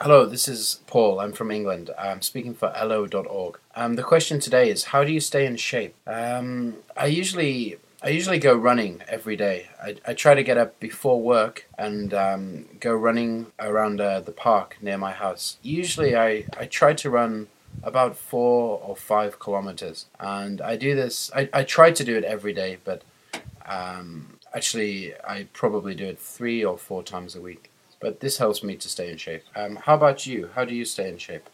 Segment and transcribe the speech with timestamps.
[0.00, 1.18] Hello, this is Paul.
[1.18, 1.90] I'm from England.
[1.98, 3.58] I'm speaking for elllo.org.
[3.74, 5.96] Um, the question today is how do you stay in shape?
[6.06, 9.70] Um, I usually I usually go running every day.
[9.82, 14.30] I, I try to get up before work and um, go running around uh, the
[14.30, 15.58] park near my house.
[15.62, 17.48] Usually I, I try to run
[17.82, 22.22] about four or five kilometers and I do this I, I try to do it
[22.22, 23.02] every day but
[23.66, 28.62] um, actually I probably do it three or four times a week but this helps
[28.62, 29.44] me to stay in shape.
[29.56, 30.50] Um, how about you?
[30.54, 31.48] How do you stay in shape?